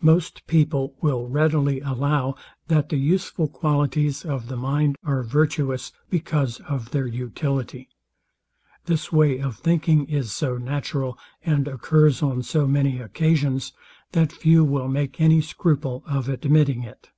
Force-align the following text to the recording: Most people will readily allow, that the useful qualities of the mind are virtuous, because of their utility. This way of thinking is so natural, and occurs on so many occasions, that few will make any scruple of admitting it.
Most 0.00 0.44
people 0.48 0.96
will 1.00 1.28
readily 1.28 1.78
allow, 1.78 2.34
that 2.66 2.88
the 2.88 2.96
useful 2.96 3.46
qualities 3.46 4.24
of 4.24 4.48
the 4.48 4.56
mind 4.56 4.96
are 5.04 5.22
virtuous, 5.22 5.92
because 6.08 6.58
of 6.62 6.90
their 6.90 7.06
utility. 7.06 7.88
This 8.86 9.12
way 9.12 9.38
of 9.38 9.54
thinking 9.54 10.08
is 10.08 10.32
so 10.32 10.58
natural, 10.58 11.16
and 11.44 11.68
occurs 11.68 12.20
on 12.20 12.42
so 12.42 12.66
many 12.66 12.98
occasions, 12.98 13.72
that 14.10 14.32
few 14.32 14.64
will 14.64 14.88
make 14.88 15.20
any 15.20 15.40
scruple 15.40 16.02
of 16.04 16.28
admitting 16.28 16.82
it. 16.82 17.10